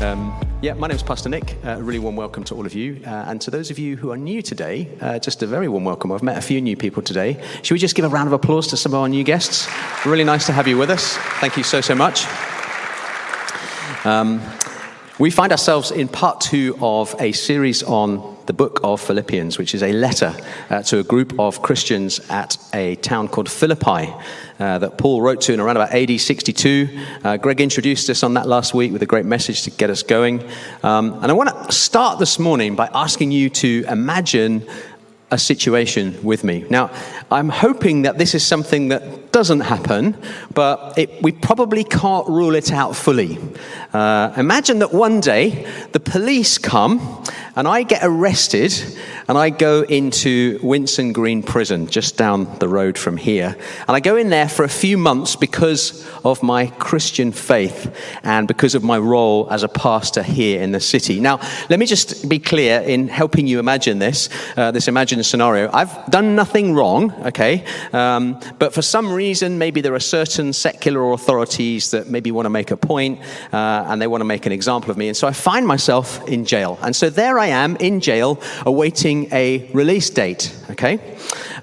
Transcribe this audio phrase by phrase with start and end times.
[0.00, 1.58] Um, yeah, my name is Pastor Nick.
[1.62, 3.02] Uh, a really warm welcome to all of you.
[3.04, 5.84] Uh, and to those of you who are new today, uh, just a very warm
[5.84, 6.10] welcome.
[6.10, 7.38] I've met a few new people today.
[7.62, 9.68] Should we just give a round of applause to some of our new guests?
[10.06, 11.18] Really nice to have you with us.
[11.40, 12.24] Thank you so, so much.
[14.06, 14.40] Um,
[15.18, 19.76] we find ourselves in part two of a series on the book of Philippians, which
[19.76, 20.34] is a letter
[20.70, 24.12] uh, to a group of Christians at a town called Philippi
[24.58, 26.88] uh, that Paul wrote to in around about AD 62.
[27.22, 30.02] Uh, Greg introduced us on that last week with a great message to get us
[30.02, 30.42] going.
[30.82, 34.66] Um, and I want to start this morning by asking you to imagine
[35.30, 36.64] a situation with me.
[36.68, 36.90] Now,
[37.30, 40.16] I'm hoping that this is something that doesn't happen,
[40.54, 43.38] but it, we probably can't rule it out fully.
[43.92, 47.22] Uh, imagine that one day the police come
[47.60, 48.72] and I get arrested
[49.28, 53.54] and I go into Winson Green Prison, just down the road from here.
[53.86, 58.48] And I go in there for a few months because of my Christian faith and
[58.48, 61.20] because of my role as a pastor here in the city.
[61.20, 65.70] Now, let me just be clear in helping you imagine this, uh, this imagined scenario.
[65.70, 67.66] I've done nothing wrong, okay?
[67.92, 72.50] Um, but for some reason, maybe there are certain secular authorities that maybe want to
[72.50, 73.20] make a point,
[73.52, 75.08] uh, and they want to make an example of me.
[75.08, 76.78] And so I find myself in jail.
[76.80, 80.98] And so there I am in jail awaiting a release date, okay?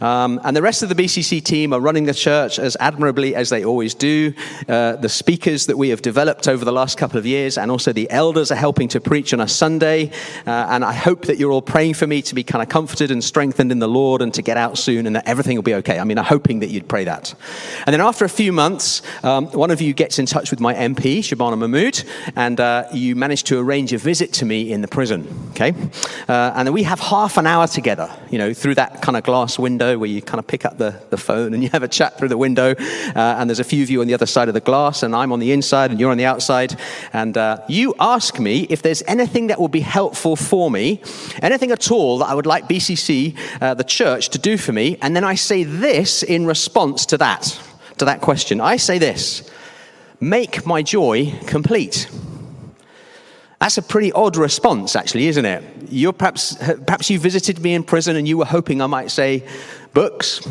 [0.02, 3.50] Um, and the rest of the BCC team are running the church as admirably as
[3.50, 4.34] they always do.
[4.68, 7.92] Uh, the speakers that we have developed over the last couple of years, and also
[7.94, 10.12] the elders, are helping to preach on a Sunday.
[10.46, 13.12] Uh, and I hope that you're all praying for me to be kind of comforted
[13.12, 15.76] and strengthened in the Lord and to get out soon and that everything will be
[15.76, 16.00] okay.
[16.00, 17.34] I mean, I'm hoping that you'd pray that.
[17.86, 20.74] And then after a few months, um, one of you gets in touch with my
[20.74, 22.04] MP, Shabana Mahmood,
[22.36, 25.28] and uh, you manage to arrange a visit to me in the prison.
[25.52, 25.67] Okay?
[26.28, 29.24] Uh, and then we have half an hour together, you know, through that kind of
[29.24, 31.84] glass window window where you kind of pick up the, the phone and you have
[31.84, 32.72] a chat through the window.
[32.72, 35.16] Uh, and there's a few of you on the other side of the glass, and
[35.16, 36.80] I'm on the inside and you're on the outside.
[37.14, 41.02] And uh, you ask me if there's anything that will be helpful for me,
[41.42, 44.98] anything at all that I would like BCC, uh, the church, to do for me.
[45.02, 47.60] And then I say this in response to that,
[47.98, 48.62] to that question.
[48.62, 49.50] I say this
[50.20, 52.10] make my joy complete.
[53.60, 55.64] That's a pretty odd response, actually, isn't it?
[55.90, 59.48] You're perhaps, perhaps you visited me in prison and you were hoping I might say
[59.94, 60.48] books,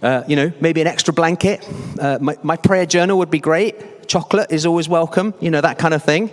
[0.00, 1.66] uh, you know, maybe an extra blanket.
[1.98, 4.06] Uh, my, my, prayer journal would be great.
[4.06, 6.30] Chocolate is always welcome, you know, that kind of thing.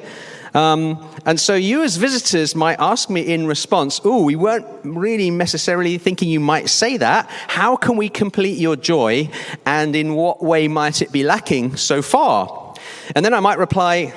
[0.53, 5.31] Um, and so you, as visitors, might ask me in response, Oh, we weren't really
[5.31, 7.27] necessarily thinking you might say that.
[7.47, 9.31] How can we complete your joy?
[9.65, 12.75] And in what way might it be lacking so far?
[13.15, 14.13] And then I might reply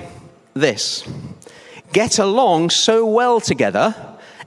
[0.52, 1.08] this
[1.96, 3.94] get along so well together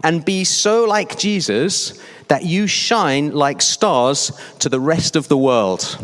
[0.04, 5.36] and be so like Jesus that you shine like stars to the rest of the
[5.36, 5.98] world.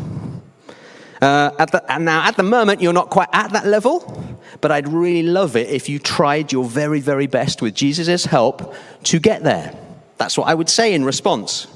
[1.22, 3.96] Uh, at the, and now, at the moment, you're not quite at that level,
[4.60, 8.74] but I'd really love it if you tried your very, very best with Jesus' help
[9.04, 9.78] to get there.
[10.18, 11.68] That's what I would say in response.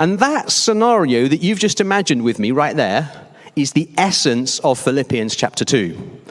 [0.00, 3.08] And that scenario that you've just imagined with me right there
[3.54, 6.22] is the essence of Philippians chapter 2.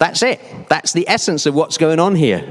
[0.00, 0.40] That's it.
[0.68, 2.42] That's the essence of what's going on here.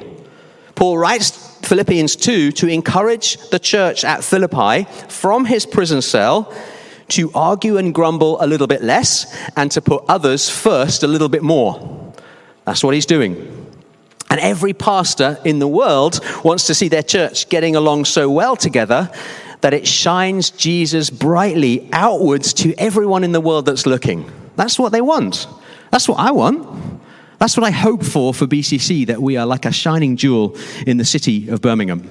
[0.75, 1.31] Paul writes
[1.67, 6.53] Philippians 2 to encourage the church at Philippi from his prison cell
[7.09, 11.27] to argue and grumble a little bit less and to put others first a little
[11.27, 12.13] bit more.
[12.65, 13.35] That's what he's doing.
[14.29, 18.55] And every pastor in the world wants to see their church getting along so well
[18.55, 19.11] together
[19.61, 24.31] that it shines Jesus brightly outwards to everyone in the world that's looking.
[24.55, 25.47] That's what they want.
[25.89, 26.99] That's what I want.
[27.39, 30.97] That's what I hope for for BCC, that we are like a shining jewel in
[30.97, 32.07] the city of Birmingham.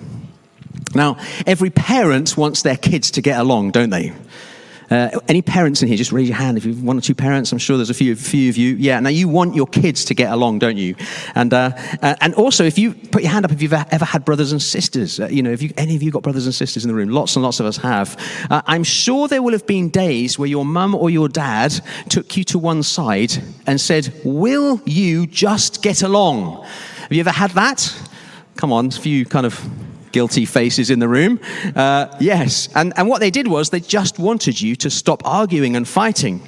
[0.94, 4.15] Now, every parent wants their kids to get along, don't they?
[4.91, 7.53] Uh, any parents in here, just raise your hand if you've one or two parents.
[7.53, 8.75] I'm sure there's a few, few of you.
[8.76, 10.94] Yeah, now you want your kids to get along, don't you?
[11.34, 11.72] And, uh,
[12.03, 14.62] uh, and also, if you put your hand up if you've ever had brothers and
[14.62, 16.95] sisters, uh, you know, if you, any of you got brothers and sisters in the
[16.95, 18.16] room, lots and lots of us have.
[18.51, 21.74] Uh, I'm sure there will have been days where your mum or your dad
[22.09, 23.33] took you to one side
[23.66, 26.65] and said, Will you just get along?
[27.03, 27.95] Have you ever had that?
[28.57, 29.54] Come on, a few kind of
[30.13, 31.41] guilty faces in the room.
[31.75, 32.69] Uh, yes.
[32.75, 36.43] And, and what they did was they just wanted you to stop arguing and fighting.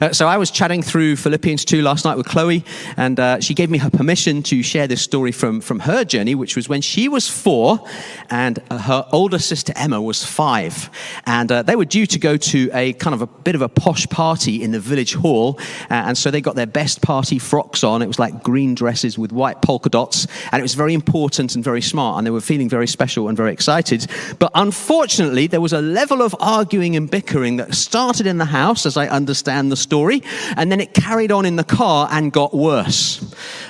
[0.00, 2.64] Uh, so I was chatting through Philippians 2 last night with Chloe,
[2.96, 6.34] and uh, she gave me her permission to share this story from, from her journey,
[6.34, 7.86] which was when she was four
[8.30, 10.90] and uh, her older sister Emma was five.
[11.26, 13.68] And uh, they were due to go to a kind of a bit of a
[13.68, 15.58] posh party in the village hall.
[15.90, 18.02] Uh, and so they got their best party frocks on.
[18.02, 20.26] It was like green dresses with white polka dots.
[20.50, 22.18] And it was very important and very smart.
[22.18, 24.06] And they were feeling very special and very excited.
[24.38, 28.86] But unfortunately, there was a level of arguing and bickering that started in the house,
[28.86, 30.22] as I understand understand the story.
[30.56, 33.20] And then it carried on in the car and got worse.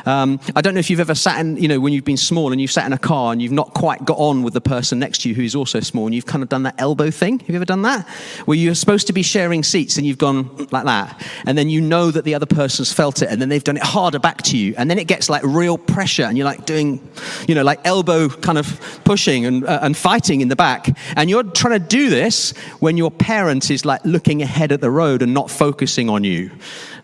[0.07, 2.53] Um, I don't know if you've ever sat in, you know, when you've been small
[2.53, 4.99] and you've sat in a car and you've not quite got on with the person
[4.99, 7.39] next to you who's also small and you've kind of done that elbow thing.
[7.39, 8.09] Have you ever done that?
[8.47, 11.23] Where you're supposed to be sharing seats and you've gone like that.
[11.47, 13.83] And then you know that the other person's felt it and then they've done it
[13.83, 14.75] harder back to you.
[14.77, 17.01] And then it gets like real pressure and you're like doing,
[17.47, 20.89] you know, like elbow kind of pushing and, uh, and fighting in the back.
[21.17, 24.91] And you're trying to do this when your parent is like looking ahead at the
[24.91, 25.51] road and not
[25.83, 26.49] focusing on you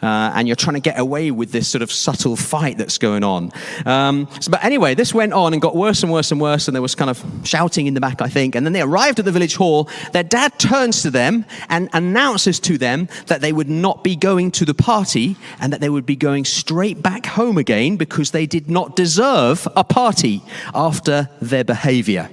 [0.02, 3.24] uh, and you're trying to get away with this sort of subtle fight that's going
[3.24, 3.50] on.
[3.84, 6.76] Um, so, but anyway, this went on and got worse and worse and worse, and
[6.76, 8.54] there was kind of shouting in the back, I think.
[8.54, 9.88] And then they arrived at the village hall.
[10.12, 14.52] Their dad turns to them and announces to them that they would not be going
[14.52, 18.46] to the party and that they would be going straight back home again because they
[18.46, 20.40] did not deserve a party
[20.72, 22.30] after their behavior.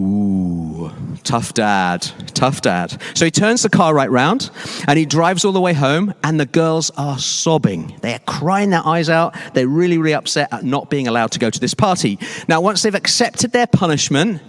[0.00, 0.92] Ooh,
[1.24, 2.02] tough dad,
[2.32, 3.02] tough dad.
[3.14, 4.48] So he turns the car right round
[4.86, 7.96] and he drives all the way home, and the girls are sobbing.
[8.00, 9.34] They are crying their eyes out.
[9.54, 12.18] They're really, really upset at not being allowed to go to this party.
[12.46, 14.40] Now, once they've accepted their punishment,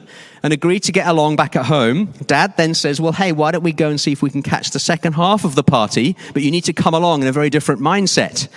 [0.43, 3.63] and agree to get along back at home, dad then says, Well, hey, why don't
[3.63, 6.15] we go and see if we can catch the second half of the party?
[6.33, 8.47] But you need to come along in a very different mindset.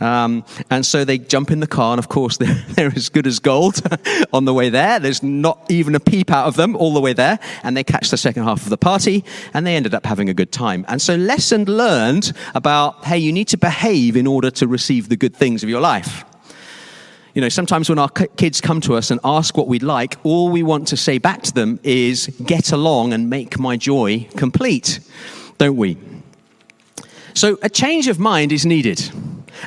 [0.00, 3.26] Um, and so they jump in the car, and of course, they're, they're as good
[3.26, 3.80] as gold
[4.32, 4.98] on the way there.
[4.98, 7.38] There's not even a peep out of them all the way there.
[7.62, 9.24] And they catch the second half of the party,
[9.54, 10.84] and they ended up having a good time.
[10.88, 15.16] And so, lesson learned about, hey, you need to behave in order to receive the
[15.16, 16.24] good things of your life.
[17.34, 20.50] You know, sometimes when our kids come to us and ask what we'd like, all
[20.50, 25.00] we want to say back to them is, get along and make my joy complete,
[25.56, 25.96] don't we?
[27.34, 29.10] So a change of mind is needed.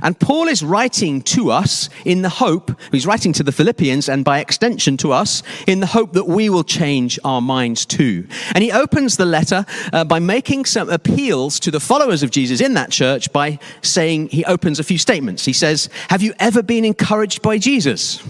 [0.01, 4.23] And Paul is writing to us in the hope, he's writing to the Philippians and
[4.25, 8.27] by extension to us, in the hope that we will change our minds too.
[8.53, 12.61] And he opens the letter uh, by making some appeals to the followers of Jesus
[12.61, 15.45] in that church by saying, he opens a few statements.
[15.45, 18.23] He says, Have you ever been encouraged by Jesus?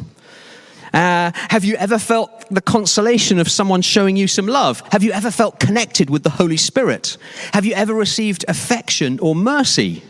[0.93, 4.81] Uh, have you ever felt the consolation of someone showing you some love?
[4.93, 7.17] Have you ever felt connected with the Holy Spirit?
[7.51, 10.03] Have you ever received affection or mercy?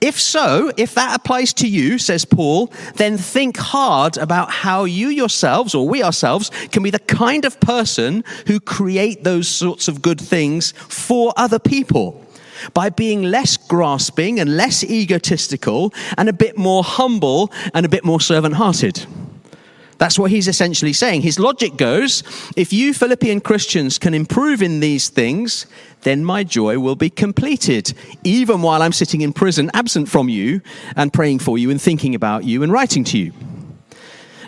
[0.00, 5.08] If so, if that applies to you, says Paul, then think hard about how you
[5.08, 10.00] yourselves, or we ourselves, can be the kind of person who create those sorts of
[10.00, 12.26] good things for other people
[12.72, 18.04] by being less grasping and less egotistical and a bit more humble and a bit
[18.04, 19.06] more servant hearted.
[20.00, 21.20] That's what he's essentially saying.
[21.20, 22.22] His logic goes
[22.56, 25.66] if you Philippian Christians can improve in these things,
[26.00, 27.92] then my joy will be completed,
[28.24, 30.62] even while I'm sitting in prison, absent from you,
[30.96, 33.34] and praying for you, and thinking about you, and writing to you.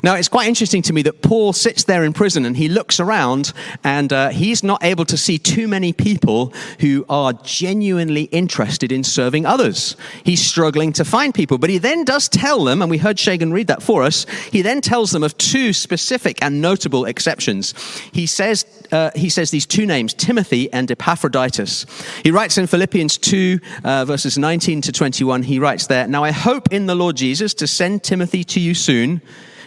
[0.04, 2.98] Now, it's quite interesting to me that Paul sits there in prison and he looks
[2.98, 3.52] around
[3.84, 9.04] and uh, he's not able to see too many people who are genuinely interested in
[9.04, 9.96] serving others.
[10.24, 13.52] He's struggling to find people, but he then does tell them, and we heard Shagan
[13.52, 17.72] read that for us, he then tells them of two specific and notable exceptions.
[18.10, 21.86] He says, uh, he says these two names, Timothy and Epaphroditus.
[22.24, 26.32] He writes in Philippians 2, uh, verses 19 to 21, he writes there, Now I
[26.32, 29.22] hope in the Lord Jesus to send Timothy to you soon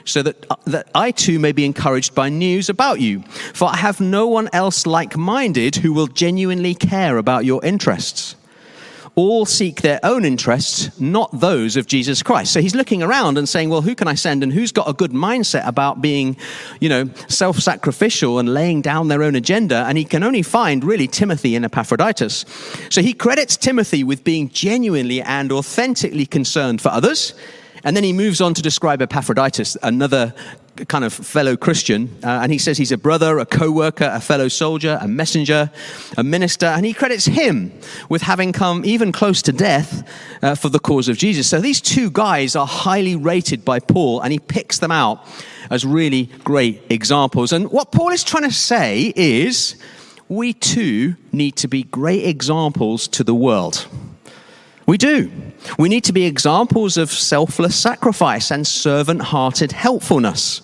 [0.06, 3.24] so that, uh, that I too may be encouraged by news about you.
[3.54, 8.36] For I have no one else like minded who will genuinely care about your interests.
[9.16, 12.52] All seek their own interests, not those of Jesus Christ.
[12.52, 14.94] So he's looking around and saying, well, who can I send and who's got a
[14.94, 16.36] good mindset about being,
[16.82, 19.86] you know, self sacrificial and laying down their own agenda?
[19.88, 22.44] And he can only find really Timothy and Epaphroditus.
[22.90, 27.34] So he credits Timothy with being genuinely and authentically concerned for others
[27.86, 30.34] and then he moves on to describe Epaphroditus, another
[30.88, 34.20] kind of fellow Christian, uh, and he says he's a brother, a co worker, a
[34.20, 35.72] fellow soldier, a messenger,
[36.18, 37.72] a minister, and he credits him
[38.10, 40.04] with having come even close to death
[40.42, 41.48] uh, for the cause of Jesus.
[41.48, 45.26] So these two guys are highly rated by Paul, and he picks them out
[45.70, 47.54] as really great examples.
[47.54, 49.76] And what Paul is trying to say is
[50.28, 53.88] we too need to be great examples to the world.
[54.88, 55.32] We do.
[55.78, 60.62] We need to be examples of selfless sacrifice and servant hearted helpfulness.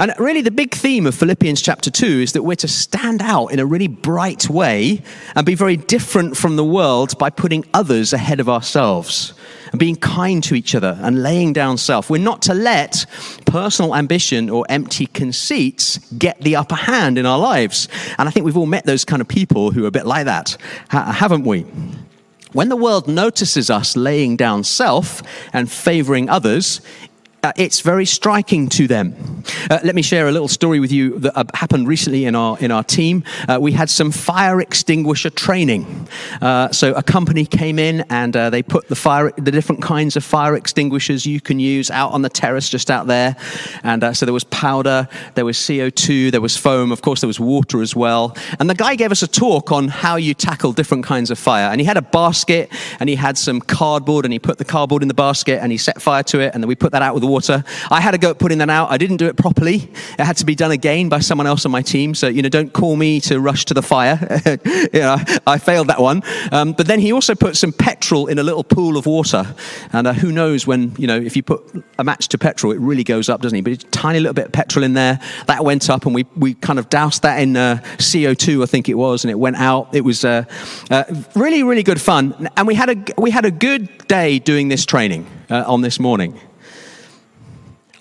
[0.00, 3.48] And really, the big theme of Philippians chapter 2 is that we're to stand out
[3.48, 5.02] in a really bright way
[5.34, 9.34] and be very different from the world by putting others ahead of ourselves
[9.72, 12.10] and being kind to each other and laying down self.
[12.10, 13.06] We're not to let
[13.44, 17.88] personal ambition or empty conceits get the upper hand in our lives.
[18.18, 20.26] And I think we've all met those kind of people who are a bit like
[20.26, 20.56] that,
[20.90, 21.66] haven't we?
[22.52, 26.80] When the world notices us laying down self and favoring others,
[27.42, 29.37] uh, it's very striking to them.
[29.70, 32.58] Uh, let me share a little story with you that uh, happened recently in our
[32.58, 33.24] in our team.
[33.48, 36.08] Uh, we had some fire extinguisher training.
[36.40, 40.16] Uh, so a company came in and uh, they put the fire the different kinds
[40.16, 43.36] of fire extinguishers you can use out on the terrace just out there.
[43.82, 47.28] And uh, so there was powder, there was CO2, there was foam, of course there
[47.28, 48.36] was water as well.
[48.58, 51.70] And the guy gave us a talk on how you tackle different kinds of fire.
[51.70, 55.02] And he had a basket and he had some cardboard and he put the cardboard
[55.02, 57.14] in the basket and he set fire to it and then we put that out
[57.14, 57.64] with the water.
[57.90, 58.90] I had a go at putting that out.
[58.90, 59.90] I didn't do it properly.
[60.18, 62.14] It had to be done again by someone else on my team.
[62.14, 64.18] So, you know, don't call me to rush to the fire.
[64.92, 65.16] you know,
[65.46, 66.22] I failed that one.
[66.52, 69.54] Um, but then he also put some petrol in a little pool of water.
[69.92, 71.62] And uh, who knows when, you know, if you put
[71.98, 73.62] a match to petrol, it really goes up, doesn't it?
[73.62, 75.20] But it's a tiny little bit of petrol in there.
[75.46, 78.88] That went up and we, we kind of doused that in uh, CO2, I think
[78.88, 79.94] it was, and it went out.
[79.94, 80.44] It was uh,
[80.90, 81.04] uh
[81.34, 82.48] really, really good fun.
[82.56, 86.00] And we had a, we had a good day doing this training uh, on this
[86.00, 86.38] morning.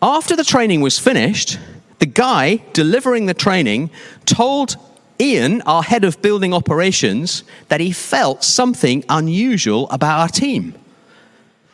[0.01, 1.57] After the training was finished,
[1.99, 3.89] the guy delivering the training
[4.25, 4.75] told
[5.19, 10.75] Ian, our head of building operations, that he felt something unusual about our team.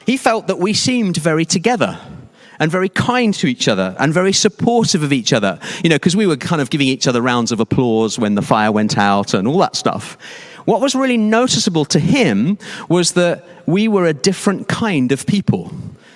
[0.06, 2.00] He felt that we seemed very together
[2.60, 6.16] and very kind to each other and very supportive of each other, you know, because
[6.16, 9.34] we were kind of giving each other rounds of applause when the fire went out
[9.34, 10.18] and all that stuff.
[10.64, 15.74] What was really noticeable to him was that we were a different kind of people.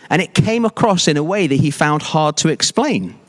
[0.10, 3.20] And it came across in a way that he found hard to explain.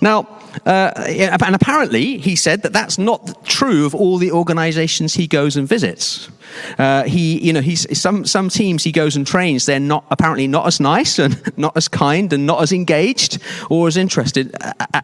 [0.00, 5.26] Now, uh, and apparently, he said that that's not true of all the organizations he
[5.26, 6.30] goes and visits.
[6.78, 10.46] Uh, he, you know, he's, some, some teams he goes and trains, they're not, apparently
[10.46, 14.54] not as nice and not as kind and not as engaged or as interested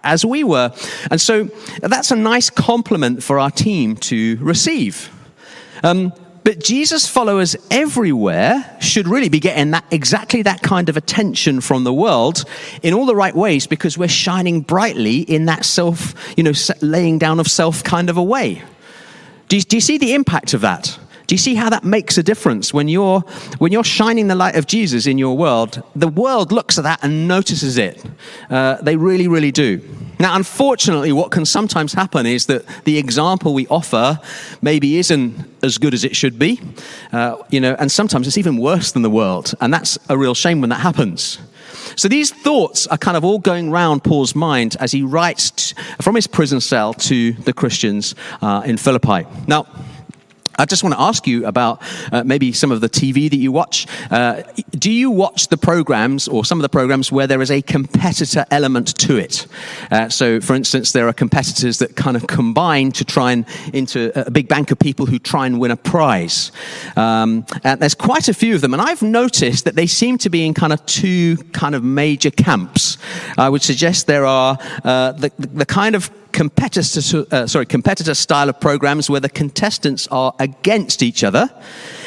[0.02, 0.72] as we were.
[1.10, 1.44] And so
[1.80, 5.10] that's a nice compliment for our team to receive.
[5.82, 6.12] Um,
[6.44, 11.84] but Jesus' followers everywhere should really be getting that, exactly that kind of attention from
[11.84, 12.44] the world
[12.82, 17.18] in all the right ways because we're shining brightly in that self, you know, laying
[17.18, 18.62] down of self kind of a way.
[19.48, 20.98] Do you, do you see the impact of that?
[21.26, 23.20] Do you see how that makes a difference when you're
[23.56, 25.82] when you're shining the light of Jesus in your world?
[25.96, 28.04] The world looks at that and notices it.
[28.50, 29.80] Uh, they really, really do.
[30.18, 34.20] Now, unfortunately, what can sometimes happen is that the example we offer
[34.62, 36.60] maybe isn't as good as it should be,
[37.12, 40.34] uh, you know, and sometimes it's even worse than the world, and that's a real
[40.34, 41.38] shame when that happens.
[41.96, 45.74] So these thoughts are kind of all going round Paul's mind as he writes t-
[46.00, 49.26] from his prison cell to the Christians uh, in Philippi.
[49.46, 49.66] Now.
[50.58, 51.82] I just want to ask you about
[52.12, 53.86] uh, maybe some of the TV that you watch.
[54.10, 57.62] Uh, do you watch the programs or some of the programs where there is a
[57.62, 59.46] competitor element to it?
[59.90, 64.12] Uh, so, for instance, there are competitors that kind of combine to try and into
[64.14, 66.52] a big bank of people who try and win a prize.
[66.96, 70.30] Um, and there's quite a few of them, and I've noticed that they seem to
[70.30, 72.98] be in kind of two kind of major camps.
[73.36, 78.48] I would suggest there are uh, the, the kind of competitor, uh, sorry, competitor style
[78.48, 81.48] of programs where the contestants are against each other.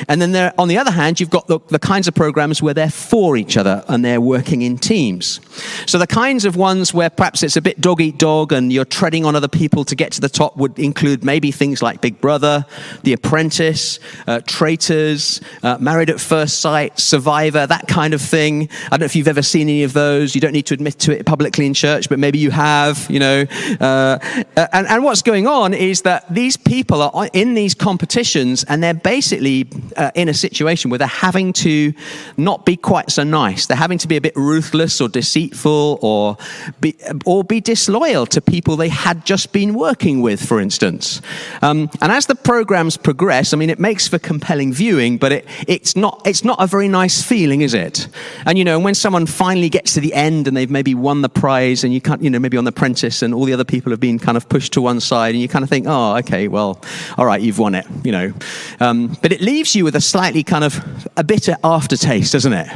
[0.10, 2.74] And then there, on the other hand, you've got the, the kinds of programs where
[2.74, 5.40] they're for each other and they're working in teams.
[5.88, 8.86] So the kinds of ones where perhaps it's a bit dog eat dog and you're
[8.86, 12.20] treading on other people to get to the top would include maybe things like Big
[12.20, 12.66] Brother,
[13.04, 18.68] The Apprentice, uh, Traitors, uh, Married at First Sight, Survivor, that kind of thing.
[18.88, 20.36] I don't know if you've ever seen any of those.
[20.36, 23.20] You don't need to admit to it publicly in church, but maybe you have, you
[23.20, 23.46] know.
[23.80, 24.17] Uh,
[24.56, 28.84] uh, and, and, what's going on is that these people are in these competitions and
[28.84, 31.94] they're basically uh, in a situation where they're having to
[32.38, 33.68] not be quite so nice.
[33.68, 36.38] They're having to be a bit ruthless or deceitful or
[36.80, 36.96] be,
[37.26, 41.22] or be disloyal to people they had just been working with, for instance.
[41.62, 45.48] Um, and as the programs progress, I mean, it makes for compelling viewing, but it,
[45.68, 48.08] it's, not, it's not a very nice feeling, is it?
[48.46, 51.30] And, you know, when someone finally gets to the end and they've maybe won the
[51.30, 53.92] prize and you can't, you know, maybe on The Apprentice and all the other people
[53.92, 56.18] have been been kind of pushed to one side, and you kind of think, oh,
[56.18, 56.82] okay, well,
[57.18, 58.34] all right, you've won it, you know.
[58.80, 60.74] Um, but it leaves you with a slightly kind of
[61.18, 62.70] a bitter aftertaste, doesn't it?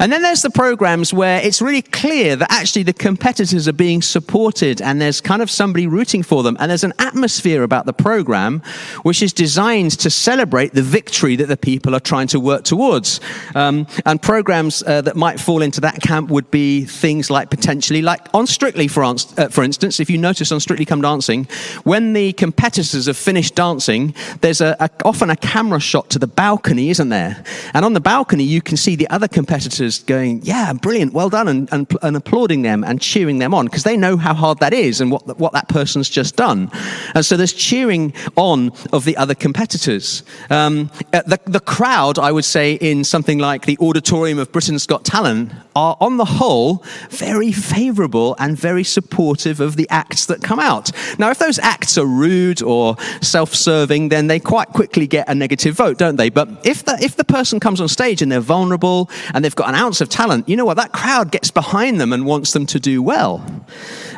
[0.00, 4.02] And then there's the programs where it's really clear that actually the competitors are being
[4.02, 6.56] supported and there's kind of somebody rooting for them.
[6.60, 8.60] And there's an atmosphere about the program
[9.02, 13.20] which is designed to celebrate the victory that the people are trying to work towards.
[13.54, 18.02] Um, and programs uh, that might fall into that camp would be things like potentially,
[18.02, 19.14] like on Strictly, for, uh,
[19.50, 21.46] for instance, if you notice on Strictly Come Dancing,
[21.84, 26.26] when the competitors have finished dancing, there's a, a, often a camera shot to the
[26.26, 27.42] balcony, isn't there?
[27.74, 31.48] And on the balcony, you can see the other competitors going, yeah, brilliant, well done,
[31.48, 34.72] and, and, and applauding them and cheering them on because they know how hard that
[34.72, 36.70] is and what, what that person's just done.
[37.14, 40.22] And so there's cheering on of the other competitors.
[40.50, 45.04] Um, the, the crowd, I would say, in something like the auditorium of Britain's Got
[45.04, 50.60] Talent are, on the whole, very favorable and very supportive of the acts that come
[50.60, 50.90] out.
[51.18, 55.34] Now, if those acts are rude or self serving, then they quite quickly get a
[55.34, 56.30] negative vote, don't they?
[56.30, 59.68] But if the, if the person comes on stage and they're vulnerable and they've got
[59.68, 60.76] an ounce of talent, you know what?
[60.76, 63.44] That crowd gets behind them and wants them to do well.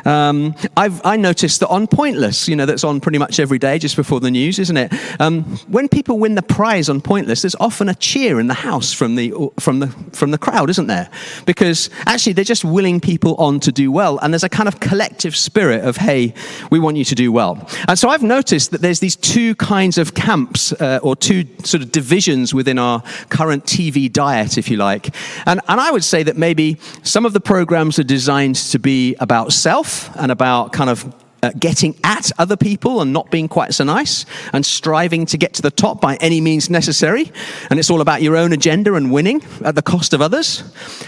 [0.05, 3.77] Um, I've I noticed that on Pointless, you know, that's on pretty much every day
[3.77, 4.93] just before the news, isn't it?
[5.19, 8.93] Um, when people win the prize on Pointless, there's often a cheer in the house
[8.93, 11.09] from the from the from the crowd, isn't there?
[11.45, 14.79] Because actually they're just willing people on to do well, and there's a kind of
[14.79, 16.33] collective spirit of hey,
[16.71, 17.67] we want you to do well.
[17.87, 21.83] And so I've noticed that there's these two kinds of camps uh, or two sort
[21.83, 25.15] of divisions within our current TV diet, if you like.
[25.45, 29.15] And and I would say that maybe some of the programs are designed to be
[29.19, 33.73] about self and about kind of uh, getting at other people and not being quite
[33.73, 37.31] so nice and striving to get to the top by any means necessary.
[37.69, 40.63] And it's all about your own agenda and winning at the cost of others.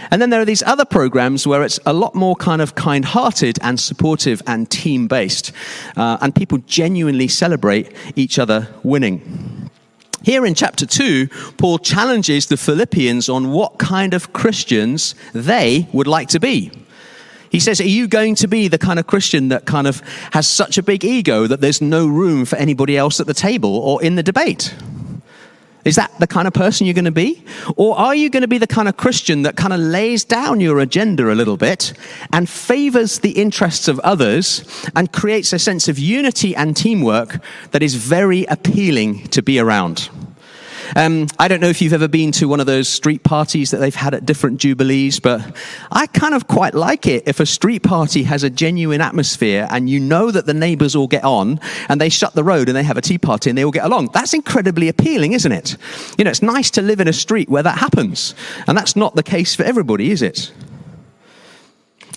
[0.09, 3.05] And then there are these other programs where it's a lot more kind of kind
[3.05, 5.51] hearted and supportive and team based.
[5.95, 9.69] Uh, and people genuinely celebrate each other winning.
[10.23, 16.07] Here in chapter 2, Paul challenges the Philippians on what kind of Christians they would
[16.07, 16.71] like to be.
[17.53, 20.49] He says, Are you going to be the kind of Christian that kind of has
[20.49, 24.01] such a big ego that there's no room for anybody else at the table or
[24.01, 24.73] in the debate?
[25.85, 27.45] Is that the kind of person you're going to be?
[27.75, 30.61] Or are you going to be the kind of Christian that kind of lays down
[30.61, 31.93] your agenda a little bit
[32.31, 34.63] and favors the interests of others
[34.95, 40.09] and creates a sense of unity and teamwork that is very appealing to be around?
[40.95, 43.77] Um, I don't know if you've ever been to one of those street parties that
[43.77, 45.41] they've had at different jubilees, but
[45.91, 49.89] I kind of quite like it if a street party has a genuine atmosphere and
[49.89, 51.59] you know that the neighbors all get on
[51.89, 53.85] and they shut the road and they have a tea party and they all get
[53.85, 54.09] along.
[54.13, 55.77] That's incredibly appealing, isn't it?
[56.17, 58.35] You know, it's nice to live in a street where that happens.
[58.67, 60.51] And that's not the case for everybody, is it?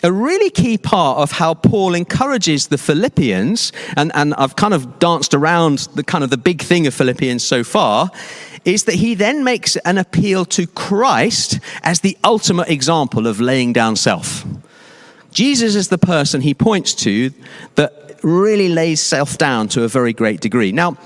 [0.02, 4.98] A really key part of how Paul encourages the Philippians, and, and I've kind of
[4.98, 8.10] danced around the kind of the big thing of Philippians so far,
[8.64, 13.73] is that he then makes an appeal to Christ as the ultimate example of laying
[13.73, 14.44] down self.
[15.30, 17.30] Jesus is the person he points to
[17.76, 20.73] that really lays self down to a very great degree.
[20.73, 20.97] Now,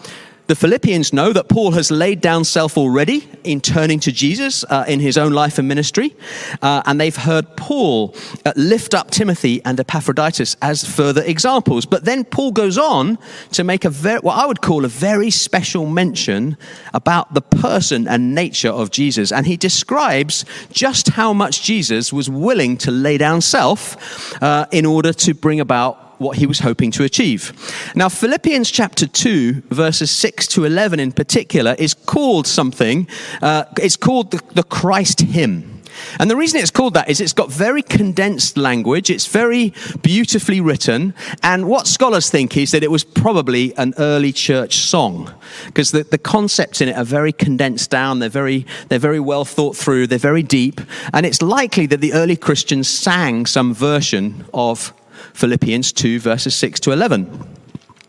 [0.50, 4.84] the Philippians know that Paul has laid down self already in turning to Jesus uh,
[4.88, 6.16] in his own life and ministry.
[6.60, 11.86] Uh, and they've heard Paul uh, lift up Timothy and Epaphroditus as further examples.
[11.86, 13.16] But then Paul goes on
[13.52, 16.56] to make a very, what I would call a very special mention
[16.94, 19.30] about the person and nature of Jesus.
[19.30, 24.84] And he describes just how much Jesus was willing to lay down self uh, in
[24.84, 27.52] order to bring about what he was hoping to achieve.
[27.94, 33.08] Now, Philippians chapter 2, verses 6 to 11 in particular, is called something,
[33.40, 35.80] uh, it's called the, the Christ hymn.
[36.18, 40.60] And the reason it's called that is it's got very condensed language, it's very beautifully
[40.60, 45.32] written, and what scholars think is that it was probably an early church song,
[45.66, 49.44] because the, the concepts in it are very condensed down, they're very, they're very well
[49.44, 50.80] thought through, they're very deep,
[51.12, 54.92] and it's likely that the early Christians sang some version of
[55.34, 57.56] Philippians 2, verses 6 to 11.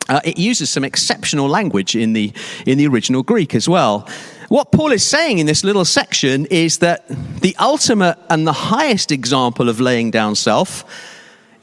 [0.09, 2.33] Uh, it uses some exceptional language in the,
[2.65, 4.07] in the original Greek as well.
[4.49, 7.07] What Paul is saying in this little section is that
[7.39, 10.83] the ultimate and the highest example of laying down self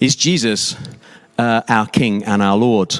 [0.00, 0.74] is Jesus,
[1.36, 2.98] uh, our King and our Lord.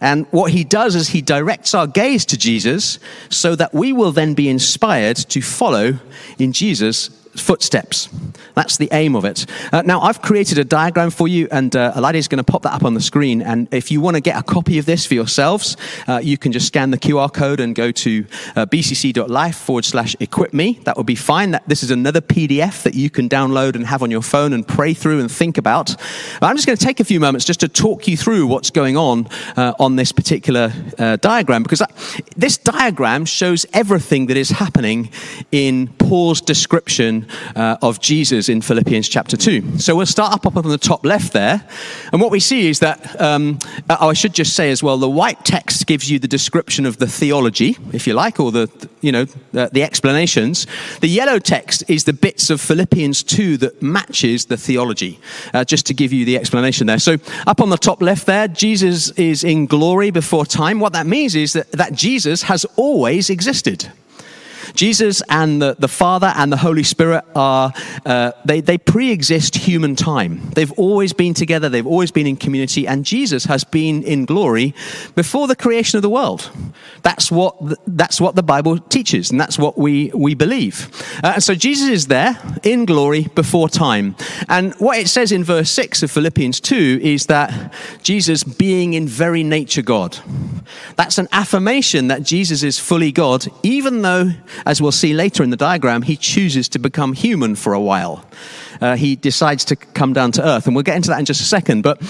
[0.00, 4.12] And what he does is he directs our gaze to Jesus so that we will
[4.12, 5.98] then be inspired to follow
[6.38, 7.08] in Jesus'
[7.40, 8.08] footsteps.
[8.54, 9.46] That's the aim of it.
[9.72, 12.72] Uh, now, I've created a diagram for you, and uh, is going to pop that
[12.72, 13.42] up on the screen.
[13.42, 15.76] And if you want to get a copy of this for yourselves,
[16.08, 20.16] uh, you can just scan the QR code and go to uh, bcc.life forward slash
[20.20, 20.80] equip me.
[20.84, 21.50] That would be fine.
[21.50, 24.66] That, this is another PDF that you can download and have on your phone and
[24.66, 25.94] pray through and think about.
[26.40, 28.96] I'm just going to take a few moments just to talk you through what's going
[28.96, 31.82] on uh, on this particular uh, diagram, because
[32.36, 35.10] this diagram shows everything that is happening
[35.52, 39.78] in Paul's description uh, of Jesus in Philippians chapter 2.
[39.78, 41.66] So we'll start up, up on the top left there.
[42.12, 43.58] And what we see is that, um,
[43.90, 46.98] oh, I should just say as well, the white text gives you the description of
[46.98, 50.66] the theology, if you like, or the, you know, the, the explanations.
[51.00, 55.20] The yellow text is the bits of Philippians 2 that matches the theology,
[55.54, 56.98] uh, just to give you the explanation there.
[56.98, 60.80] So up on the top left there, Jesus is in glory before time.
[60.80, 63.90] What that means is that, that Jesus has always existed.
[64.76, 67.72] Jesus and the, the Father and the Holy Spirit are,
[68.04, 70.50] uh, they, they pre exist human time.
[70.50, 74.74] They've always been together, they've always been in community, and Jesus has been in glory
[75.14, 76.50] before the creation of the world.
[77.02, 80.90] That's what, that's what the Bible teaches, and that's what we, we believe.
[81.24, 84.14] Uh, and so Jesus is there in glory before time.
[84.48, 89.08] And what it says in verse 6 of Philippians 2 is that Jesus being in
[89.08, 90.18] very nature God.
[90.96, 94.30] That's an affirmation that Jesus is fully God, even though,
[94.66, 98.28] as we'll see later in the diagram, he chooses to become human for a while.
[98.80, 101.40] Uh, he decides to come down to earth, and we'll get into that in just
[101.40, 101.82] a second.
[101.82, 102.02] But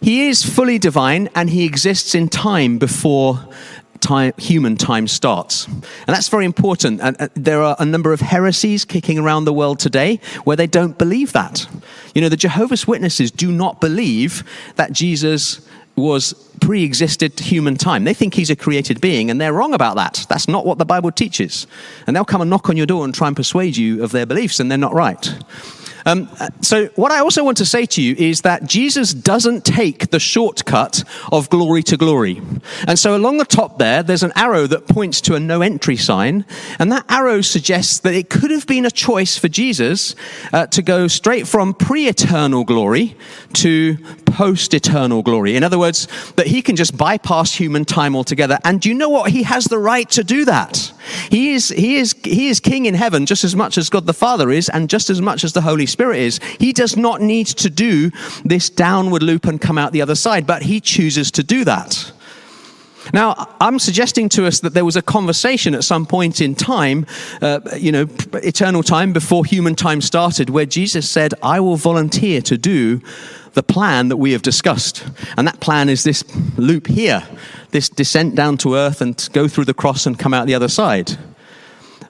[0.00, 3.38] he is fully divine, and he exists in time before
[4.00, 5.66] time, human time starts.
[5.66, 7.00] And that's very important.
[7.02, 10.66] And uh, there are a number of heresies kicking around the world today where they
[10.66, 11.66] don't believe that.
[12.14, 14.42] You know, the Jehovah's Witnesses do not believe
[14.76, 15.60] that Jesus
[16.00, 18.04] was pre existed human time.
[18.04, 20.26] They think he's a created being, and they're wrong about that.
[20.28, 21.66] That's not what the Bible teaches.
[22.06, 24.26] And they'll come and knock on your door and try and persuade you of their
[24.26, 25.32] beliefs, and they're not right.
[26.06, 26.28] Um,
[26.60, 30.20] so, what I also want to say to you is that Jesus doesn't take the
[30.20, 32.40] shortcut of glory to glory.
[32.86, 35.96] And so, along the top there, there's an arrow that points to a no entry
[35.96, 36.44] sign.
[36.78, 40.14] And that arrow suggests that it could have been a choice for Jesus
[40.52, 43.16] uh, to go straight from pre eternal glory
[43.54, 45.56] to post eternal glory.
[45.56, 48.58] In other words, that he can just bypass human time altogether.
[48.64, 49.30] And do you know what?
[49.30, 50.89] He has the right to do that.
[51.30, 54.12] He is, he is, he is king in heaven just as much as God the
[54.12, 56.40] Father is, and just as much as the Holy Spirit is.
[56.58, 58.10] He does not need to do
[58.44, 62.12] this downward loop and come out the other side, but he chooses to do that.
[63.14, 67.06] Now, I'm suggesting to us that there was a conversation at some point in time,
[67.40, 72.40] uh, you know, eternal time before human time started, where Jesus said, I will volunteer
[72.42, 73.00] to do
[73.54, 75.04] the plan that we have discussed.
[75.36, 76.24] And that plan is this
[76.56, 77.26] loop here,
[77.70, 80.68] this descent down to earth and go through the cross and come out the other
[80.68, 81.16] side.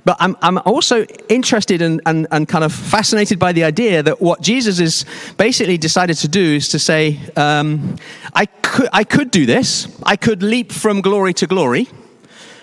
[0.05, 4.21] But I'm, I'm also interested and, and, and kind of fascinated by the idea that
[4.21, 5.05] what Jesus has
[5.37, 7.97] basically decided to do is to say, um,
[8.35, 9.89] I, could, I could do this.
[10.03, 11.89] I could leap from glory to glory.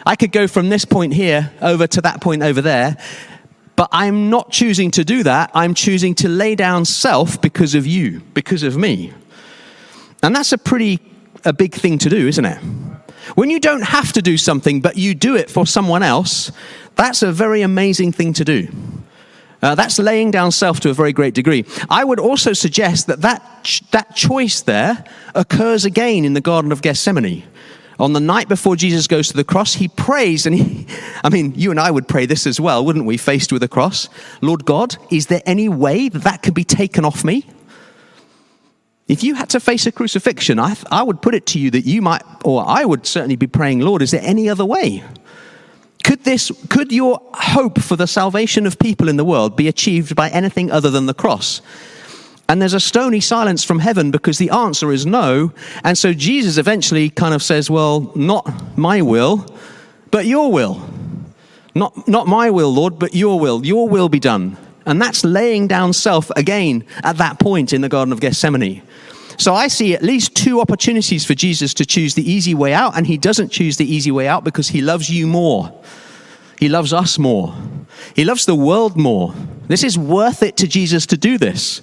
[0.06, 2.98] I could go from this point here over to that point over there.
[3.78, 5.52] But I'm not choosing to do that.
[5.54, 9.14] I'm choosing to lay down self because of you, because of me.
[10.22, 11.00] And that's a pretty
[11.46, 12.58] a big thing to do, isn't it?
[13.36, 16.52] When you don't have to do something, but you do it for someone else,
[16.96, 18.68] that's a very amazing thing to do.
[19.62, 21.66] Uh, that's laying down self to a very great degree.
[21.90, 25.04] I would also suggest that that, ch- that choice there
[25.36, 27.44] occurs again in the Garden of Gethsemane.
[28.00, 30.86] On the night before Jesus goes to the cross, he prays, and he,
[31.24, 33.68] I mean, you and I would pray this as well, wouldn't we, faced with a
[33.68, 34.08] cross?
[34.42, 37.46] Lord God, is there any way that that could be taken off me?
[39.08, 41.86] If you had to face a crucifixion, I, I would put it to you that
[41.86, 45.04] you might, or I would certainly be praying, Lord, is there any other way?
[46.04, 50.16] Could this, could your hope for the salvation of people in the world be achieved
[50.16, 51.62] by anything other than the cross?
[52.50, 55.52] And there's a stony silence from heaven because the answer is no.
[55.84, 59.46] And so Jesus eventually kind of says, Well, not my will,
[60.12, 60.82] but your will.
[61.76, 63.66] Not, not my will, Lord, but your will.
[63.66, 64.58] Your will be done.
[64.86, 68.82] And that's laying down self again at that point in the Garden of Gethsemane.
[69.38, 72.98] So I see at least two opportunities for Jesus to choose the easy way out,
[72.98, 75.72] and he doesn't choose the easy way out because he loves you more.
[76.60, 77.56] He loves us more.
[78.16, 79.34] He loves the world more.
[79.68, 81.82] This is worth it to Jesus to do this.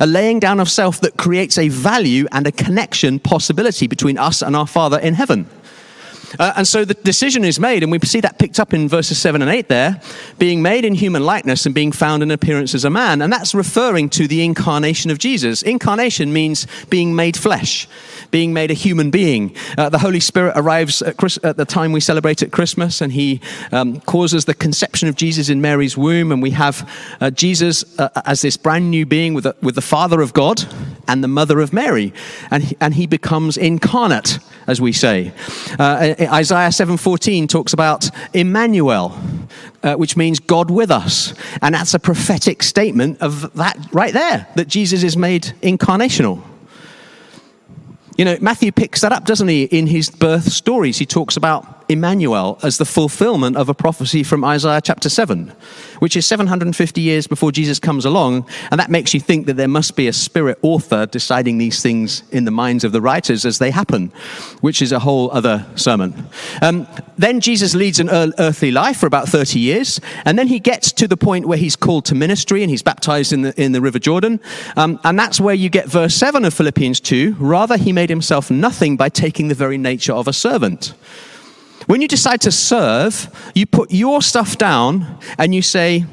[0.00, 4.42] A laying down of self that creates a value and a connection possibility between us
[4.42, 5.48] and our Father in heaven.
[6.38, 9.18] Uh, and so the decision is made, and we see that picked up in verses
[9.18, 10.00] 7 and 8 there,
[10.38, 13.22] being made in human likeness and being found in appearance as a man.
[13.22, 15.62] And that's referring to the incarnation of Jesus.
[15.62, 17.88] Incarnation means being made flesh,
[18.30, 19.56] being made a human being.
[19.76, 23.12] Uh, the Holy Spirit arrives at, Chris, at, the time we celebrate at Christmas, and
[23.12, 23.40] he
[23.72, 26.32] um, causes the conception of Jesus in Mary's womb.
[26.32, 26.88] And we have
[27.20, 30.64] uh, Jesus uh, as this brand new being with, with the Father of God
[31.08, 32.12] and the Mother of Mary.
[32.50, 35.32] And he, and he becomes incarnate, as we say.
[35.78, 39.16] Uh, Isaiah 7:14 talks about Emmanuel,
[39.82, 44.46] uh, which means God with us, and that's a prophetic statement of that right there
[44.56, 46.40] that Jesus is made incarnational.
[48.16, 50.98] You know, Matthew picks that up, doesn't he, in his birth stories?
[50.98, 55.52] He talks about Emmanuel as the fulfillment of a prophecy from Isaiah chapter 7,
[55.98, 58.48] which is 750 years before Jesus comes along.
[58.70, 62.22] And that makes you think that there must be a spirit author deciding these things
[62.30, 64.12] in the minds of the writers as they happen,
[64.60, 66.26] which is a whole other sermon.
[66.60, 66.86] Um,
[67.18, 70.00] then Jesus leads an earthly life for about 30 years.
[70.24, 73.32] And then he gets to the point where he's called to ministry and he's baptized
[73.32, 74.40] in the, in the River Jordan.
[74.76, 77.36] Um, and that's where you get verse 7 of Philippians 2.
[77.38, 80.94] Rather, he made himself nothing by taking the very nature of a servant.
[81.86, 86.06] When you decide to serve, you put your stuff down and you say,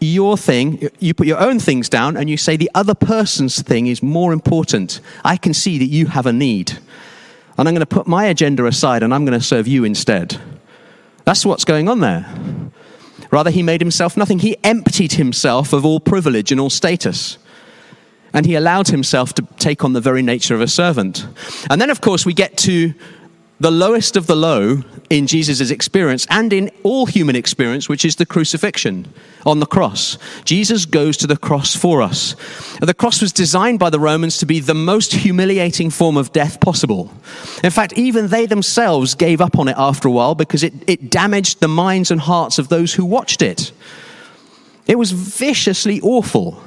[0.00, 3.86] your thing, you put your own things down and you say the other person's thing
[3.86, 5.00] is more important.
[5.24, 6.72] I can see that you have a need.
[7.56, 10.40] And I'm going to put my agenda aside and I'm going to serve you instead.
[11.24, 12.26] That's what's going on there.
[13.30, 14.40] Rather, he made himself nothing.
[14.40, 17.38] He emptied himself of all privilege and all status.
[18.34, 21.26] And he allowed himself to take on the very nature of a servant.
[21.70, 22.94] And then, of course, we get to
[23.60, 28.16] the lowest of the low in Jesus' experience and in all human experience, which is
[28.16, 29.12] the crucifixion
[29.46, 30.18] on the cross.
[30.44, 32.34] Jesus goes to the cross for us.
[32.80, 36.60] The cross was designed by the Romans to be the most humiliating form of death
[36.60, 37.12] possible.
[37.62, 41.10] In fact, even they themselves gave up on it after a while because it, it
[41.10, 43.72] damaged the minds and hearts of those who watched it.
[44.86, 46.62] It was viciously awful.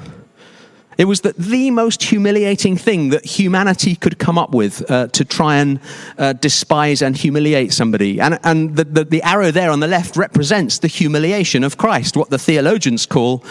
[0.98, 5.24] It was the, the most humiliating thing that humanity could come up with uh, to
[5.24, 5.78] try and
[6.16, 8.18] uh, despise and humiliate somebody.
[8.18, 12.16] And, and the, the, the arrow there on the left represents the humiliation of Christ,
[12.16, 13.44] what the theologians call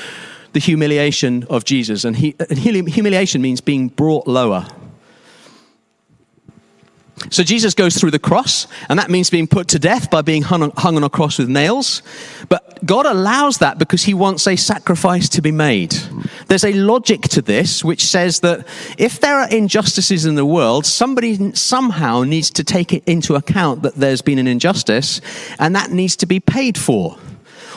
[0.54, 2.04] the humiliation of Jesus.
[2.04, 4.66] And, he, and humiliation means being brought lower.
[7.30, 10.44] So Jesus goes through the cross, and that means being put to death by being
[10.44, 12.02] hung on, hung on a cross with nails.
[12.50, 15.94] But God allows that because he wants a sacrifice to be made.
[16.48, 20.86] There's a logic to this which says that if there are injustices in the world,
[20.86, 25.22] somebody somehow needs to take it into account that there's been an injustice,
[25.60, 27.18] and that needs to be paid for.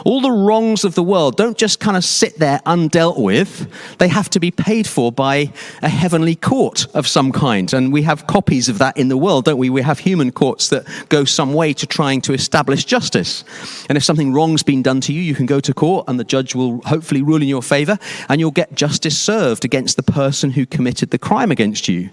[0.05, 3.69] All the wrongs of the world don't just kind of sit there undealt with.
[3.99, 7.73] They have to be paid for by a heavenly court of some kind.
[7.73, 9.71] And we have copies of that in the world, don't we?
[9.71, 13.45] We have human courts that go some way to trying to establish justice.
[13.89, 16.25] And if something wrong's been done to you, you can go to court and the
[16.25, 20.51] judge will hopefully rule in your favor and you'll get justice served against the person
[20.51, 22.11] who committed the crime against you.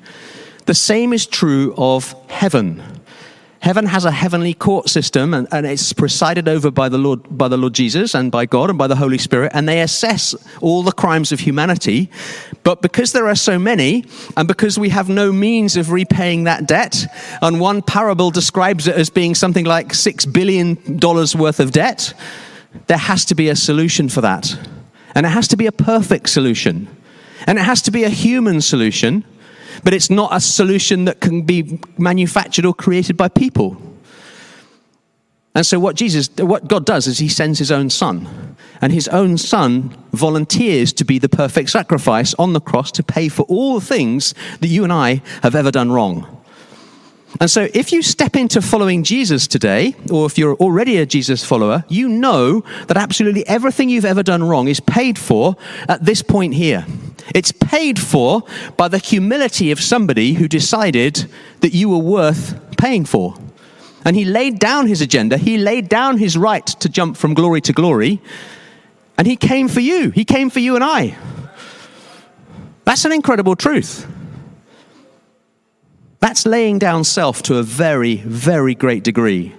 [0.65, 2.81] The same is true of heaven.
[3.65, 7.47] Heaven has a heavenly court system, and, and, it's presided over by the, Lord, by
[7.47, 10.83] the Lord Jesus and by God and by the Holy Spirit, and they assess all
[10.83, 12.11] the crimes of humanity.
[12.61, 14.05] But because there are so many,
[14.37, 17.07] and because we have no means of repaying that debt,
[17.41, 20.77] and one parable describes it as being something like $6 billion
[21.35, 22.13] worth of debt,
[22.85, 24.55] there has to be a solution for that.
[25.15, 26.87] And it has to be a perfect solution.
[27.47, 29.25] And it has to be a human solution
[29.83, 33.81] but it's not a solution that can be manufactured or created by people.
[35.55, 38.57] And so what Jesus, what God does is he sends his own son.
[38.81, 43.29] And his own son volunteers to be the perfect sacrifice on the cross to pay
[43.29, 46.34] for all the things that you and I have ever done wrong.
[47.39, 51.43] And so, if you step into following Jesus today, or if you're already a Jesus
[51.43, 55.57] follower, you know that absolutely everything you've ever done wrong is paid for
[55.89, 56.85] at this point here.
[57.33, 58.43] It's paid for
[58.77, 63.35] by the humility of somebody who decided that you were worth paying for.
[64.05, 67.59] And he laid down his agenda, he laid down his right to jump from glory
[67.61, 68.21] to glory,
[69.17, 70.11] and he came for you.
[70.11, 71.17] He came for you and I.
[72.85, 74.07] That's an incredible truth.
[76.25, 79.53] That's laying down self to a very, very great degree.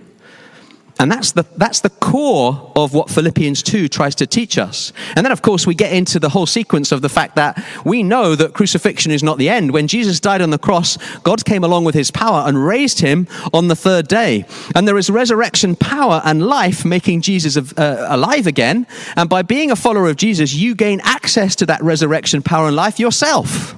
[0.99, 4.93] And that's the, that's the core of what Philippians 2 tries to teach us.
[5.15, 8.03] And then, of course, we get into the whole sequence of the fact that we
[8.03, 9.71] know that crucifixion is not the end.
[9.71, 13.29] When Jesus died on the cross, God came along with his power and raised him
[13.53, 14.45] on the third day.
[14.75, 18.89] And there is resurrection power and life making Jesus uh, alive again.
[19.15, 22.75] And by being a follower of Jesus, you gain access to that resurrection power and
[22.75, 23.77] life yourself.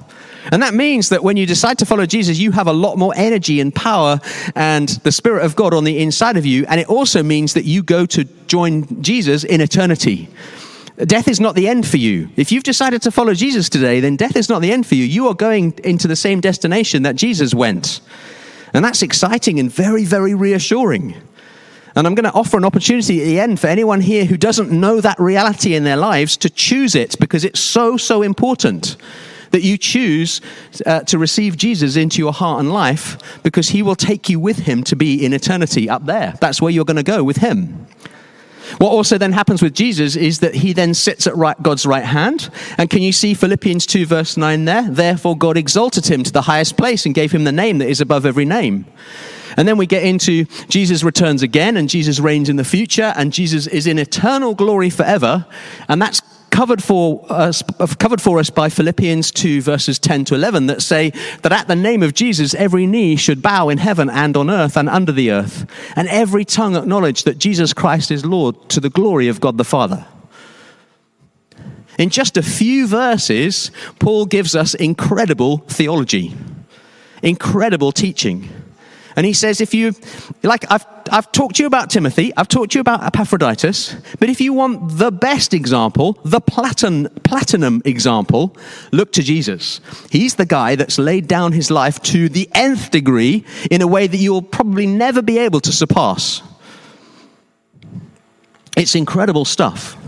[0.51, 3.13] And that means that when you decide to follow Jesus, you have a lot more
[3.15, 4.19] energy and power
[4.55, 6.65] and the Spirit of God on the inside of you.
[6.67, 10.29] And it also means that you go to join Jesus in eternity.
[10.97, 12.29] Death is not the end for you.
[12.35, 15.05] If you've decided to follow Jesus today, then death is not the end for you.
[15.05, 18.01] You are going into the same destination that Jesus went.
[18.73, 21.15] And that's exciting and very, very reassuring.
[21.95, 24.71] And I'm going to offer an opportunity at the end for anyone here who doesn't
[24.71, 28.97] know that reality in their lives to choose it because it's so, so important
[29.51, 30.41] that you choose
[30.85, 34.59] uh, to receive Jesus into your heart and life because he will take you with
[34.59, 36.33] him to be in eternity up there.
[36.39, 37.87] That's where you're going to go with him.
[38.77, 42.05] What also then happens with Jesus is that he then sits at right, God's right
[42.05, 42.49] hand.
[42.77, 44.89] And can you see Philippians 2, verse 9 there?
[44.89, 47.99] Therefore, God exalted him to the highest place and gave him the name that is
[47.99, 48.85] above every name.
[49.57, 53.33] And then we get into Jesus returns again, and Jesus reigns in the future, and
[53.33, 55.45] Jesus is in eternal glory forever.
[55.87, 57.63] And that's covered for us,
[57.97, 61.75] covered for us by Philippians 2, verses 10 to 11, that say that at the
[61.75, 65.31] name of Jesus, every knee should bow in heaven and on earth and under the
[65.31, 69.57] earth, and every tongue acknowledge that Jesus Christ is Lord to the glory of God
[69.57, 70.05] the Father.
[71.97, 76.33] In just a few verses, Paul gives us incredible theology,
[77.21, 78.49] incredible teaching.
[79.15, 79.93] And he says, if you,
[80.43, 84.29] like, I've, I've talked to you about Timothy, I've talked to you about Epaphroditus, but
[84.29, 88.55] if you want the best example, the platin, platinum example,
[88.91, 89.81] look to Jesus.
[90.09, 94.07] He's the guy that's laid down his life to the nth degree in a way
[94.07, 96.41] that you'll probably never be able to surpass.
[98.77, 99.98] It's incredible stuff.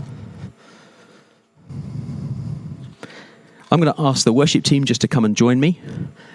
[3.72, 5.80] I'm going to ask the worship team just to come and join me.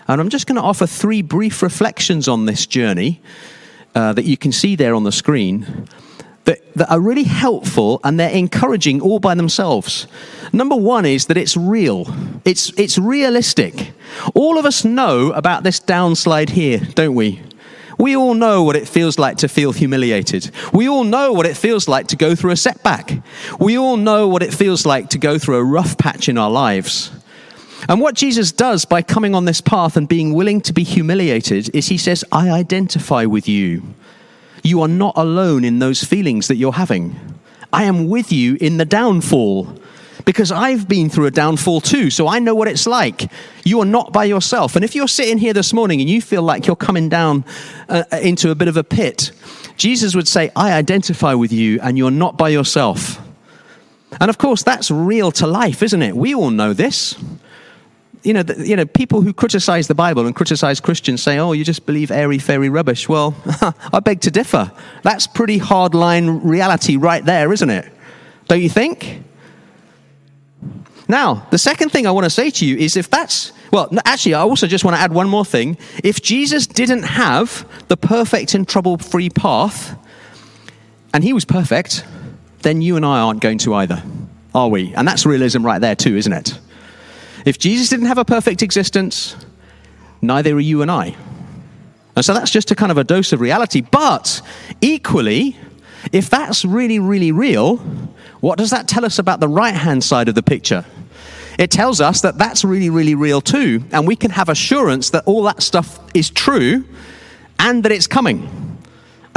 [0.08, 3.22] And I'm just going to offer three brief reflections on this journey
[3.94, 5.88] uh, that you can see there on the screen
[6.46, 10.08] that, that are really helpful and they're encouraging all by themselves.
[10.52, 12.08] Number one is that it's real,
[12.44, 13.92] it's, it's realistic.
[14.34, 17.44] All of us know about this downslide here, don't we?
[18.00, 20.50] We all know what it feels like to feel humiliated.
[20.74, 23.22] We all know what it feels like to go through a setback.
[23.60, 26.50] We all know what it feels like to go through a rough patch in our
[26.50, 27.12] lives.
[27.88, 31.74] And what Jesus does by coming on this path and being willing to be humiliated
[31.76, 33.84] is he says, I identify with you.
[34.64, 37.20] You are not alone in those feelings that you're having.
[37.72, 39.78] I am with you in the downfall
[40.26, 43.32] because I've been through a downfall too, so I know what it's like.
[43.64, 44.76] You are not by yourself.
[44.76, 47.46] And if you're sitting here this morning and you feel like you're coming down
[47.88, 49.32] uh, into a bit of a pit,
[49.78, 53.22] Jesus would say, I identify with you and you're not by yourself.
[54.20, 56.16] And of course, that's real to life, isn't it?
[56.16, 57.16] We all know this
[58.24, 61.52] you know, the, you know, people who criticize the Bible and criticize Christians say, "Oh,
[61.52, 63.36] you just believe airy fairy rubbish." Well,
[63.94, 64.72] I beg to differ.
[65.04, 67.92] That's pretty hardline reality right there, isn't it?
[68.48, 69.24] Don't you think?
[71.08, 74.34] Now, the second thing I want to say to you is if that's well, actually,
[74.34, 75.78] I also just want to add one more thing.
[76.04, 79.98] If Jesus didn't have the perfect and trouble-free path,
[81.14, 82.06] and he was perfect,
[82.62, 84.02] then you and I aren't going to either,
[84.56, 84.94] are we?
[84.94, 86.58] And that's realism right there too, isn't it?
[87.48, 89.38] If Jesus didn't have a perfect existence,
[90.22, 91.16] neither are you and I.
[92.14, 93.80] And so that's just a kind of a dose of reality.
[93.80, 94.42] But
[94.82, 95.56] equally,
[96.12, 97.78] if that's really, really real,
[98.42, 100.84] what does that tell us about the right hand side of the picture?
[101.58, 103.82] It tells us that that's really, really real too.
[103.94, 106.84] And we can have assurance that all that stuff is true
[107.60, 108.67] and that it's coming.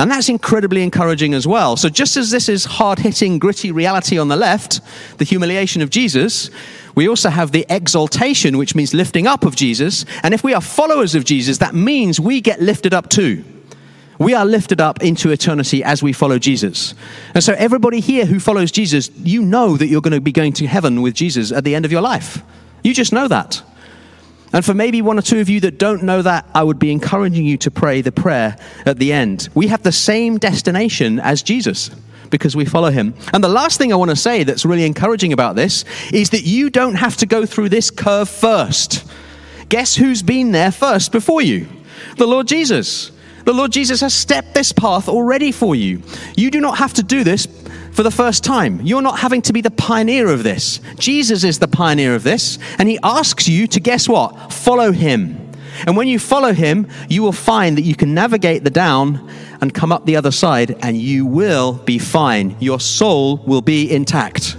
[0.00, 1.76] And that's incredibly encouraging as well.
[1.76, 4.80] So, just as this is hard hitting, gritty reality on the left,
[5.18, 6.48] the humiliation of Jesus,
[6.94, 10.06] we also have the exaltation, which means lifting up of Jesus.
[10.22, 13.44] And if we are followers of Jesus, that means we get lifted up too.
[14.18, 16.94] We are lifted up into eternity as we follow Jesus.
[17.34, 20.54] And so, everybody here who follows Jesus, you know that you're going to be going
[20.54, 22.42] to heaven with Jesus at the end of your life.
[22.82, 23.62] You just know that.
[24.52, 26.90] And for maybe one or two of you that don't know that, I would be
[26.90, 29.48] encouraging you to pray the prayer at the end.
[29.54, 31.90] We have the same destination as Jesus
[32.30, 33.14] because we follow him.
[33.32, 36.42] And the last thing I want to say that's really encouraging about this is that
[36.42, 39.04] you don't have to go through this curve first.
[39.68, 41.68] Guess who's been there first before you?
[42.16, 43.12] The Lord Jesus.
[43.44, 46.02] The Lord Jesus has stepped this path already for you.
[46.36, 47.46] You do not have to do this
[48.00, 48.80] for the first time.
[48.80, 50.80] You're not having to be the pioneer of this.
[50.96, 54.50] Jesus is the pioneer of this, and he asks you to guess what?
[54.50, 55.52] Follow him.
[55.86, 59.28] And when you follow him, you will find that you can navigate the down
[59.60, 62.56] and come up the other side, and you will be fine.
[62.58, 64.56] Your soul will be intact.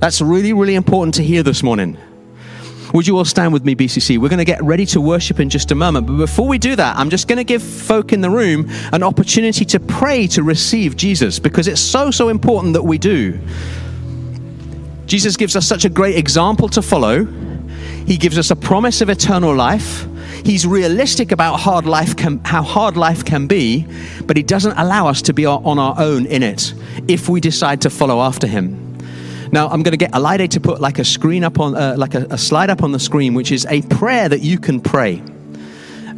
[0.00, 1.96] That's really, really important to hear this morning.
[2.94, 4.18] Would you all stand with me, BCC?
[4.18, 6.06] We're going to get ready to worship in just a moment.
[6.06, 9.02] But before we do that, I'm just going to give folk in the room an
[9.02, 13.38] opportunity to pray to receive Jesus because it's so, so important that we do.
[15.06, 17.24] Jesus gives us such a great example to follow.
[18.06, 20.06] He gives us a promise of eternal life.
[20.44, 23.86] He's realistic about hard life can, how hard life can be,
[24.24, 26.72] but he doesn't allow us to be on our own in it
[27.08, 28.85] if we decide to follow after him.
[29.56, 32.14] Now, I'm going to get Alide to put like a screen up on, uh, like
[32.14, 35.22] a, a, slide up on the screen, which is a prayer that you can pray.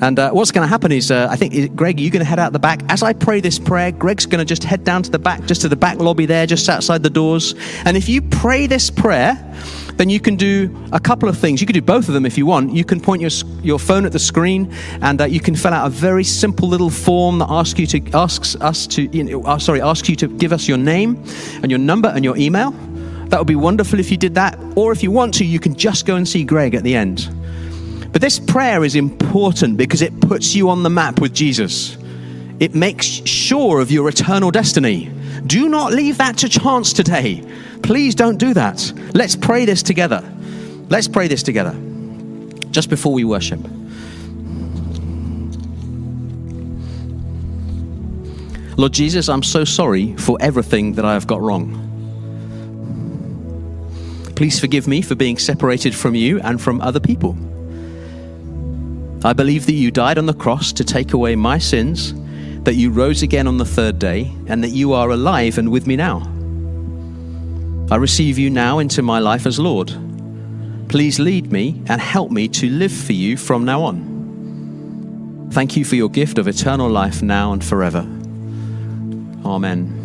[0.01, 2.41] And uh, what's going to happen is, uh, I think, Greg, you're going to head
[2.41, 2.81] out the back.
[2.89, 5.61] As I pray this prayer, Greg's going to just head down to the back, just
[5.61, 7.55] to the back lobby there, just outside the doors.
[7.85, 9.37] And if you pray this prayer,
[9.99, 11.61] then you can do a couple of things.
[11.61, 12.73] You can do both of them if you want.
[12.73, 13.31] You can point your,
[13.63, 16.91] your phone at the screen and uh, you can fill out a very simple little
[16.91, 20.29] form that asks you to asks us to you know, uh, sorry asks you to
[20.29, 21.23] give us your name
[21.63, 22.73] and your number and your email.
[23.29, 24.59] That would be wonderful if you did that.
[24.75, 27.29] Or if you want to, you can just go and see Greg at the end.
[28.13, 31.99] But this prayer is important because it puts you on the map with Jesus.
[32.59, 35.13] It makes sure of your eternal destiny.
[35.47, 37.45] Do not leave that to chance today.
[37.83, 38.93] Please don't do that.
[39.15, 40.25] Let's pray this together.
[40.89, 41.77] Let's pray this together
[42.71, 43.61] just before we worship.
[48.77, 51.88] Lord Jesus, I'm so sorry for everything that I have got wrong.
[54.39, 57.37] Please forgive me for being separated from you and from other people.
[59.25, 62.15] I believe that you died on the cross to take away my sins,
[62.63, 65.89] that you rose again on the third day, and that you are alive and with
[65.89, 66.23] me now.
[67.91, 69.89] I receive you now into my life as Lord.
[70.89, 75.49] Please lead me and help me to live for you from now on.
[75.51, 78.07] Thank you for your gift of eternal life now and forever.
[79.45, 79.98] Amen.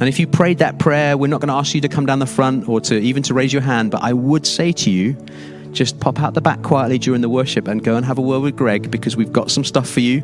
[0.00, 2.18] And if you prayed that prayer, we're not going to ask you to come down
[2.18, 5.16] the front or to even to raise your hand, but I would say to you,
[5.72, 8.40] just pop out the back quietly during the worship and go and have a word
[8.40, 10.22] with Greg because we've got some stuff for you.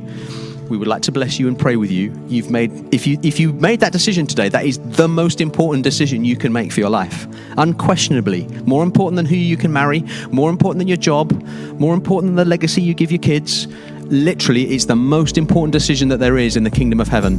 [0.68, 2.16] We would like to bless you and pray with you.
[2.28, 5.82] You've made if you if you made that decision today, that is the most important
[5.82, 7.26] decision you can make for your life.
[7.58, 11.32] Unquestionably, more important than who you can marry, more important than your job,
[11.80, 13.66] more important than the legacy you give your kids.
[14.04, 17.38] Literally, it's the most important decision that there is in the kingdom of heaven.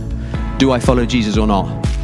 [0.57, 2.00] Do I follow Jesus or not?